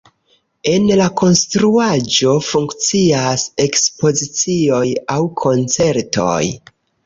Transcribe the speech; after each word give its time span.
En 0.69 0.87
la 1.01 1.09
konstruaĵo 1.21 2.33
funkcias 2.49 3.45
ekspozicioj 3.69 4.83
aŭ 5.19 5.23
koncertoj. 5.47 6.45